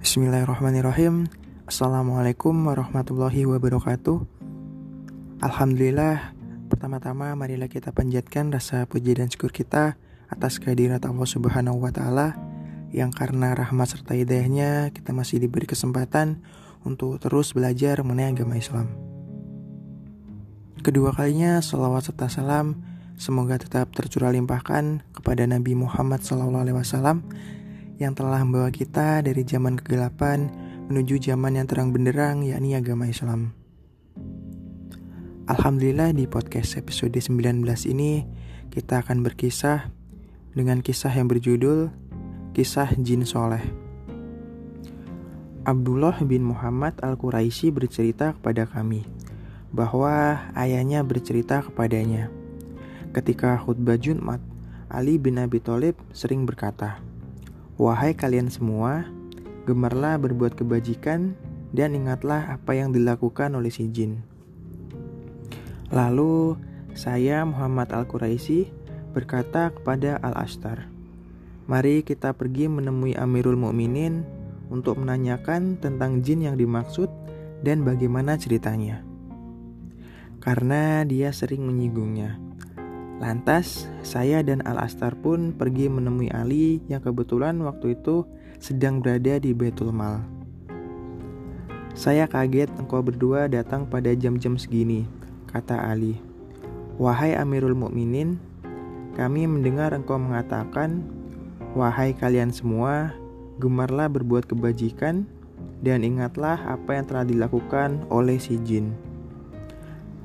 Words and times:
Bismillahirrahmanirrahim. 0.00 1.28
Assalamualaikum 1.68 2.56
warahmatullahi 2.64 3.44
wabarakatuh. 3.44 4.24
Alhamdulillah 5.44 6.32
Pertama-tama 6.72 7.36
marilah 7.36 7.68
kita 7.68 7.92
panjatkan 7.92 8.48
rasa 8.48 8.88
puji 8.88 9.20
dan 9.20 9.28
syukur 9.28 9.52
kita 9.52 10.00
Atas 10.32 10.56
kehadirat 10.56 11.04
Allah 11.04 11.28
subhanahu 11.28 11.84
wa 11.84 11.92
ta'ala 11.92 12.32
Yang 12.96 13.12
karena 13.12 13.52
rahmat 13.52 13.92
serta 13.92 14.16
hidayahnya 14.16 14.88
Kita 14.96 15.12
masih 15.12 15.36
diberi 15.36 15.68
kesempatan 15.68 16.40
Untuk 16.80 17.20
terus 17.20 17.52
belajar 17.52 18.00
mengenai 18.00 18.32
agama 18.32 18.56
Islam. 18.56 18.88
Kedua 20.80 21.12
kalinya 21.12 21.60
salawat 21.60 22.08
serta 22.08 22.32
salam 22.32 22.80
Semoga 23.20 23.60
tetap 23.60 23.92
tercurah 23.92 24.32
limpahkan 24.32 25.04
kepada 25.12 25.44
Nabi 25.44 25.76
Muhammad 25.76 26.24
SAW 26.24 26.56
yang 28.00 28.16
telah 28.16 28.40
membawa 28.40 28.72
kita 28.72 29.20
dari 29.20 29.44
zaman 29.44 29.76
kegelapan 29.76 30.48
menuju 30.88 31.20
zaman 31.20 31.60
yang 31.60 31.68
terang 31.68 31.92
benderang 31.92 32.40
yakni 32.40 32.72
agama 32.72 33.04
Islam. 33.04 33.52
Alhamdulillah 35.44 36.16
di 36.16 36.24
podcast 36.24 36.80
episode 36.80 37.12
19 37.12 37.60
ini 37.92 38.24
kita 38.72 39.04
akan 39.04 39.20
berkisah 39.20 39.92
dengan 40.56 40.80
kisah 40.80 41.12
yang 41.12 41.28
berjudul 41.28 41.92
Kisah 42.56 42.96
Jin 42.96 43.28
Soleh. 43.28 43.62
Abdullah 45.68 46.16
bin 46.24 46.40
Muhammad 46.40 46.96
Al-Quraisy 47.04 47.68
bercerita 47.68 48.32
kepada 48.32 48.64
kami 48.64 49.04
bahwa 49.76 50.40
ayahnya 50.56 51.04
bercerita 51.04 51.60
kepadanya. 51.60 52.32
Ketika 53.12 53.60
khutbah 53.60 54.00
Jumat, 54.00 54.40
Ali 54.88 55.20
bin 55.20 55.36
Abi 55.36 55.60
Thalib 55.62 55.94
sering 56.10 56.48
berkata, 56.48 56.98
Wahai 57.80 58.12
kalian 58.12 58.52
semua, 58.52 59.08
gemarlah 59.64 60.20
berbuat 60.20 60.52
kebajikan 60.52 61.32
dan 61.72 61.96
ingatlah 61.96 62.60
apa 62.60 62.76
yang 62.76 62.92
dilakukan 62.92 63.56
oleh 63.56 63.72
si 63.72 63.88
jin. 63.88 64.20
Lalu 65.88 66.60
saya 66.92 67.40
Muhammad 67.48 67.88
Al-Quraisy 67.96 68.68
berkata 69.16 69.72
kepada 69.72 70.20
Al-Ashtar, 70.20 70.92
"Mari 71.72 72.04
kita 72.04 72.36
pergi 72.36 72.68
menemui 72.68 73.16
Amirul 73.16 73.56
Mukminin 73.56 74.28
untuk 74.68 75.00
menanyakan 75.00 75.80
tentang 75.80 76.20
jin 76.20 76.52
yang 76.52 76.60
dimaksud 76.60 77.08
dan 77.64 77.80
bagaimana 77.80 78.36
ceritanya." 78.36 79.00
Karena 80.36 81.00
dia 81.08 81.32
sering 81.32 81.64
menyinggungnya. 81.64 82.49
Lantas, 83.20 83.84
saya 84.00 84.40
dan 84.40 84.64
Al-Astar 84.64 85.12
pun 85.12 85.52
pergi 85.52 85.92
menemui 85.92 86.32
Ali 86.32 86.80
yang 86.88 87.04
kebetulan 87.04 87.60
waktu 87.60 87.92
itu 87.92 88.24
sedang 88.56 89.04
berada 89.04 89.36
di 89.36 89.52
Baitul 89.52 89.92
Mal. 89.92 90.24
Saya 91.92 92.24
kaget 92.24 92.72
engkau 92.80 93.04
berdua 93.04 93.44
datang 93.44 93.84
pada 93.84 94.08
jam-jam 94.16 94.56
segini, 94.56 95.04
kata 95.52 95.76
Ali. 95.76 96.16
Wahai 96.96 97.36
Amirul 97.36 97.76
Mukminin, 97.76 98.40
kami 99.12 99.44
mendengar 99.44 99.92
engkau 99.92 100.16
mengatakan, 100.16 101.04
Wahai 101.76 102.16
kalian 102.16 102.48
semua, 102.48 103.12
gemarlah 103.60 104.08
berbuat 104.08 104.48
kebajikan 104.48 105.28
dan 105.84 106.08
ingatlah 106.08 106.56
apa 106.56 106.96
yang 106.96 107.04
telah 107.04 107.24
dilakukan 107.28 108.00
oleh 108.08 108.40
si 108.40 108.56
jin. 108.64 109.09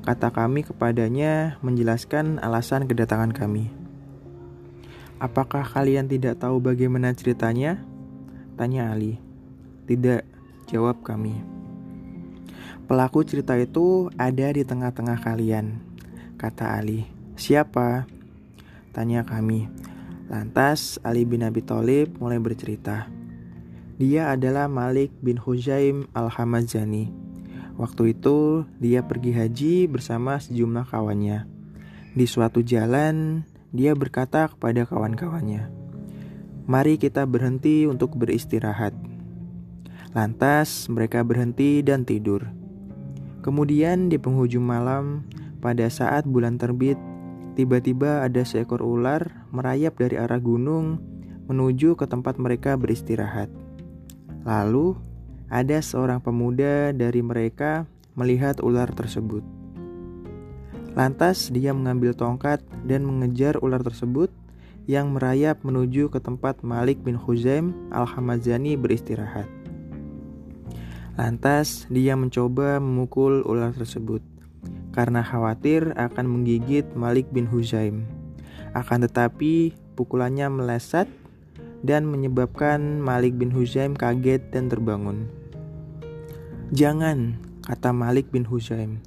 Kata 0.06 0.30
kami 0.30 0.62
kepadanya 0.62 1.58
menjelaskan 1.66 2.38
alasan 2.38 2.86
kedatangan 2.86 3.34
kami. 3.34 3.74
Apakah 5.18 5.66
kalian 5.66 6.06
tidak 6.06 6.38
tahu 6.38 6.62
bagaimana 6.62 7.10
ceritanya? 7.18 7.82
Tanya 8.54 8.94
Ali. 8.94 9.18
Tidak, 9.90 10.22
jawab 10.70 11.02
kami. 11.02 11.42
Pelaku 12.86 13.26
cerita 13.26 13.58
itu 13.58 14.14
ada 14.14 14.54
di 14.54 14.62
tengah-tengah 14.62 15.26
kalian, 15.26 15.82
kata 16.38 16.78
Ali. 16.78 17.10
Siapa? 17.34 18.06
Tanya 18.94 19.26
kami. 19.26 19.66
Lantas 20.30 21.02
Ali 21.02 21.26
bin 21.26 21.42
Abi 21.42 21.66
Thalib 21.66 22.22
mulai 22.22 22.38
bercerita. 22.38 23.10
Dia 23.98 24.38
adalah 24.38 24.70
Malik 24.70 25.10
bin 25.26 25.42
Hujaim 25.42 26.06
al-Hamazani 26.14 27.25
Waktu 27.76 28.16
itu 28.16 28.64
dia 28.80 29.04
pergi 29.04 29.36
haji 29.36 29.76
bersama 29.92 30.40
sejumlah 30.40 30.88
kawannya. 30.88 31.44
Di 32.16 32.24
suatu 32.24 32.64
jalan, 32.64 33.44
dia 33.76 33.92
berkata 33.92 34.48
kepada 34.48 34.88
kawan-kawannya, 34.88 35.68
"Mari 36.64 36.96
kita 36.96 37.28
berhenti 37.28 37.84
untuk 37.84 38.16
beristirahat." 38.16 38.96
Lantas 40.16 40.88
mereka 40.88 41.28
berhenti 41.28 41.84
dan 41.84 42.08
tidur. 42.08 42.48
Kemudian 43.44 44.08
di 44.08 44.16
penghujung 44.16 44.64
malam, 44.64 45.28
pada 45.60 45.92
saat 45.92 46.24
bulan 46.24 46.56
terbit, 46.56 46.96
tiba-tiba 47.60 48.24
ada 48.24 48.48
seekor 48.48 48.80
ular 48.80 49.44
merayap 49.52 50.00
dari 50.00 50.16
arah 50.16 50.40
gunung 50.40 51.04
menuju 51.52 52.00
ke 52.00 52.08
tempat 52.08 52.40
mereka 52.40 52.80
beristirahat. 52.80 53.52
Lalu 54.48 54.96
ada 55.50 55.78
seorang 55.82 56.22
pemuda 56.22 56.90
dari 56.96 57.22
mereka 57.22 57.86
melihat 58.18 58.64
ular 58.64 58.90
tersebut. 58.90 59.44
Lantas 60.96 61.52
dia 61.52 61.76
mengambil 61.76 62.16
tongkat 62.16 62.64
dan 62.88 63.04
mengejar 63.04 63.60
ular 63.60 63.84
tersebut 63.84 64.32
yang 64.88 65.12
merayap 65.12 65.60
menuju 65.66 66.08
ke 66.08 66.24
tempat 66.24 66.62
Malik 66.64 67.02
bin 67.04 67.20
Huzaim 67.20 67.76
al-Hamazani 67.92 68.80
beristirahat. 68.80 69.50
Lantas 71.20 71.90
dia 71.92 72.16
mencoba 72.16 72.80
memukul 72.80 73.44
ular 73.44 73.76
tersebut 73.76 74.24
karena 74.96 75.20
khawatir 75.20 75.92
akan 76.00 76.26
menggigit 76.28 76.88
Malik 76.96 77.28
bin 77.36 77.44
Huzaim. 77.48 78.08
Akan 78.72 79.04
tetapi 79.04 79.76
pukulannya 80.00 80.48
meleset 80.48 81.08
dan 81.86 82.10
menyebabkan 82.10 82.98
Malik 82.98 83.38
bin 83.38 83.54
Huzaim 83.54 83.94
kaget 83.94 84.42
dan 84.50 84.74
terbangun. 84.74 85.30
Jangan, 86.74 87.38
kata 87.62 87.94
Malik 87.94 88.34
bin 88.34 88.42
Huzaim. 88.42 88.98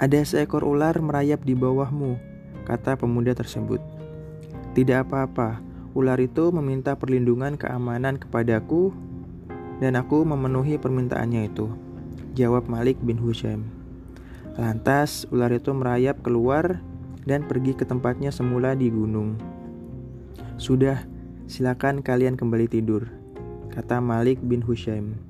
Ada 0.00 0.24
seekor 0.24 0.64
ular 0.64 0.96
merayap 1.04 1.44
di 1.44 1.52
bawahmu, 1.52 2.16
kata 2.64 2.96
pemuda 2.96 3.36
tersebut. 3.36 3.78
Tidak 4.72 5.04
apa-apa, 5.04 5.60
ular 5.92 6.16
itu 6.16 6.48
meminta 6.48 6.96
perlindungan 6.96 7.60
keamanan 7.60 8.16
kepadaku 8.16 8.96
dan 9.84 10.00
aku 10.00 10.24
memenuhi 10.24 10.80
permintaannya 10.80 11.52
itu. 11.52 11.68
Jawab 12.32 12.72
Malik 12.72 12.96
bin 13.04 13.20
Huzaim. 13.20 13.68
Lantas 14.56 15.28
ular 15.28 15.52
itu 15.52 15.76
merayap 15.76 16.24
keluar 16.24 16.80
dan 17.28 17.44
pergi 17.44 17.76
ke 17.76 17.84
tempatnya 17.84 18.32
semula 18.32 18.72
di 18.72 18.88
gunung. 18.88 19.36
Sudah, 20.56 21.04
Silakan 21.52 22.00
kalian 22.00 22.32
kembali 22.32 22.64
tidur, 22.64 23.12
kata 23.76 24.00
Malik 24.00 24.40
bin 24.40 24.64
Hushaim. 24.64 25.20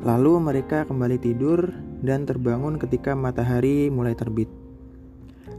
Lalu 0.00 0.40
mereka 0.40 0.88
kembali 0.88 1.20
tidur 1.20 1.60
dan 2.00 2.24
terbangun 2.24 2.80
ketika 2.80 3.12
matahari 3.12 3.92
mulai 3.92 4.16
terbit. 4.16 4.48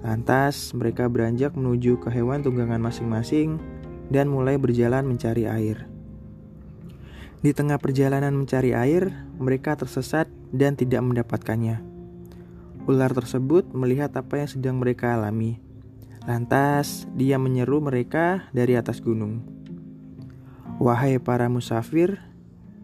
Lantas 0.02 0.74
mereka 0.74 1.06
beranjak 1.06 1.54
menuju 1.54 2.02
ke 2.02 2.10
hewan 2.10 2.42
tunggangan 2.42 2.82
masing-masing 2.82 3.62
dan 4.10 4.34
mulai 4.34 4.58
berjalan 4.58 5.06
mencari 5.06 5.46
air. 5.46 5.86
Di 7.46 7.54
tengah 7.54 7.78
perjalanan 7.78 8.34
mencari 8.34 8.74
air, 8.74 9.14
mereka 9.38 9.78
tersesat 9.78 10.26
dan 10.50 10.74
tidak 10.74 11.06
mendapatkannya. 11.06 11.86
Ular 12.90 13.14
tersebut 13.14 13.78
melihat 13.78 14.10
apa 14.18 14.42
yang 14.42 14.50
sedang 14.50 14.82
mereka 14.82 15.14
alami. 15.14 15.62
Lantas, 16.26 17.06
dia 17.14 17.38
menyeru 17.38 17.78
mereka 17.78 18.50
dari 18.58 18.74
atas 18.74 19.06
gunung. 19.06 19.59
Wahai 20.80 21.20
para 21.20 21.52
musafir, 21.52 22.24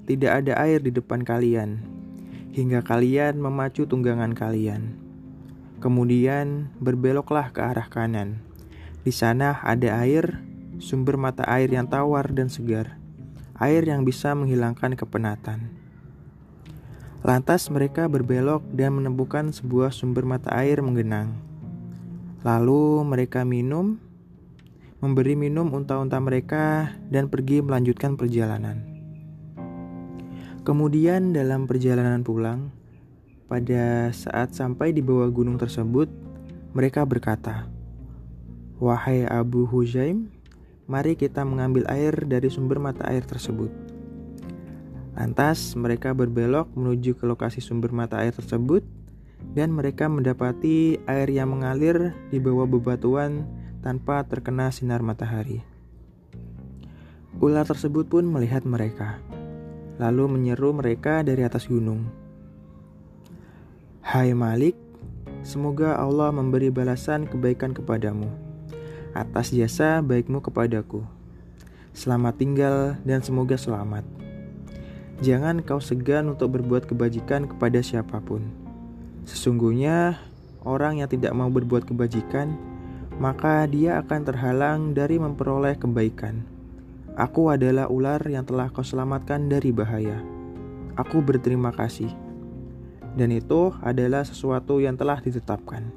tidak 0.04 0.44
ada 0.44 0.60
air 0.60 0.84
di 0.84 0.92
depan 0.92 1.24
kalian, 1.24 1.80
hingga 2.52 2.84
kalian 2.84 3.40
memacu 3.40 3.88
tunggangan 3.88 4.36
kalian. 4.36 5.00
Kemudian 5.80 6.76
berbeloklah 6.84 7.56
ke 7.56 7.64
arah 7.64 7.88
kanan. 7.88 8.44
Di 9.08 9.16
sana 9.16 9.64
ada 9.64 9.96
air, 10.04 10.44
sumber 10.76 11.16
mata 11.16 11.48
air 11.48 11.72
yang 11.72 11.88
tawar 11.88 12.36
dan 12.36 12.52
segar, 12.52 13.00
air 13.64 13.88
yang 13.88 14.04
bisa 14.04 14.36
menghilangkan 14.36 15.00
kepenatan. 15.00 15.72
Lantas 17.24 17.72
mereka 17.72 18.12
berbelok 18.12 18.76
dan 18.76 19.00
menemukan 19.00 19.56
sebuah 19.56 19.96
sumber 19.96 20.28
mata 20.28 20.52
air 20.52 20.84
menggenang. 20.84 21.32
Lalu 22.44 23.08
mereka 23.08 23.48
minum 23.48 24.04
memberi 25.06 25.38
minum 25.38 25.70
unta-unta 25.70 26.18
mereka, 26.18 26.98
dan 27.14 27.30
pergi 27.30 27.62
melanjutkan 27.62 28.18
perjalanan. 28.18 28.82
Kemudian, 30.66 31.30
dalam 31.30 31.70
perjalanan 31.70 32.26
pulang, 32.26 32.74
pada 33.46 34.10
saat 34.10 34.58
sampai 34.58 34.90
di 34.90 35.06
bawah 35.06 35.30
gunung 35.30 35.62
tersebut, 35.62 36.10
mereka 36.74 37.06
berkata, 37.06 37.70
"Wahai 38.82 39.30
Abu 39.30 39.70
Hujaim, 39.70 40.34
mari 40.90 41.14
kita 41.14 41.46
mengambil 41.46 41.86
air 41.86 42.26
dari 42.26 42.50
sumber 42.50 42.82
mata 42.82 43.06
air 43.06 43.22
tersebut." 43.22 43.70
Lantas 45.14 45.78
mereka 45.78 46.18
berbelok 46.18 46.74
menuju 46.74 47.14
ke 47.16 47.30
lokasi 47.30 47.62
sumber 47.62 47.94
mata 47.94 48.20
air 48.20 48.34
tersebut 48.34 48.82
dan 49.54 49.72
mereka 49.72 50.10
mendapati 50.10 51.00
air 51.08 51.30
yang 51.30 51.54
mengalir 51.54 52.12
di 52.34 52.42
bawah 52.42 52.68
bebatuan 52.68 53.48
tanpa 53.86 54.26
terkena 54.26 54.74
sinar 54.74 55.06
matahari. 55.06 55.62
Ular 57.38 57.70
tersebut 57.70 58.10
pun 58.10 58.26
melihat 58.26 58.66
mereka, 58.66 59.22
lalu 60.02 60.26
menyeru 60.26 60.74
mereka 60.74 61.22
dari 61.22 61.46
atas 61.46 61.70
gunung. 61.70 62.10
Hai 64.02 64.34
Malik, 64.34 64.74
semoga 65.46 66.02
Allah 66.02 66.34
memberi 66.34 66.74
balasan 66.74 67.30
kebaikan 67.30 67.78
kepadamu 67.78 68.26
atas 69.14 69.54
jasa 69.54 70.02
baikmu 70.02 70.42
kepadaku. 70.42 71.06
Selamat 71.94 72.42
tinggal 72.42 72.98
dan 73.06 73.22
semoga 73.22 73.54
selamat. 73.56 74.04
Jangan 75.24 75.62
kau 75.62 75.80
segan 75.80 76.28
untuk 76.34 76.58
berbuat 76.58 76.90
kebajikan 76.90 77.48
kepada 77.48 77.80
siapa 77.80 78.20
pun. 78.20 78.50
Sesungguhnya, 79.24 80.20
orang 80.68 81.00
yang 81.00 81.08
tidak 81.08 81.32
mau 81.32 81.48
berbuat 81.48 81.88
kebajikan, 81.88 82.75
maka 83.18 83.64
dia 83.70 84.02
akan 84.04 84.22
terhalang 84.28 84.80
dari 84.92 85.20
memperoleh 85.20 85.80
kebaikan. 85.80 86.44
Aku 87.16 87.48
adalah 87.48 87.88
ular 87.88 88.20
yang 88.28 88.44
telah 88.44 88.68
kau 88.68 88.84
selamatkan 88.84 89.48
dari 89.48 89.72
bahaya. 89.72 90.20
Aku 91.00 91.24
berterima 91.24 91.72
kasih. 91.72 92.12
Dan 93.16 93.32
itu 93.32 93.72
adalah 93.80 94.28
sesuatu 94.28 94.84
yang 94.84 95.00
telah 95.00 95.24
ditetapkan. 95.24 95.88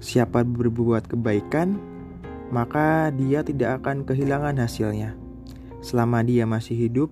Siapa 0.00 0.40
berbuat 0.40 1.12
kebaikan, 1.12 1.76
maka 2.48 3.12
dia 3.12 3.44
tidak 3.44 3.84
akan 3.84 4.08
kehilangan 4.08 4.56
hasilnya 4.56 5.20
selama 5.80 6.20
dia 6.24 6.44
masih 6.44 6.76
hidup, 6.76 7.10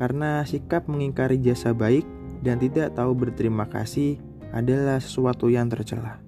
karena 0.00 0.42
sikap 0.44 0.88
mengingkari 0.88 1.40
jasa 1.40 1.76
baik 1.76 2.04
dan 2.40 2.56
tidak 2.56 2.96
tahu 2.96 3.12
berterima 3.14 3.68
kasih 3.68 4.16
adalah 4.52 4.96
sesuatu 4.98 5.52
yang 5.52 5.68
tercela. 5.68 6.27